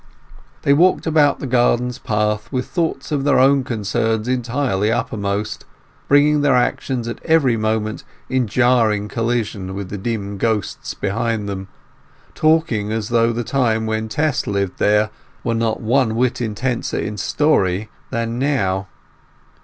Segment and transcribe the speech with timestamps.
[0.63, 5.63] They walked about the garden paths with thoughts of their own concerns entirely uppermost,
[6.07, 11.67] bringing their actions at every moment in jarring collision with the dim ghosts behind them,
[12.33, 15.11] talking as though the time when Tess lived there
[15.43, 18.87] were not one whit intenser in story than now.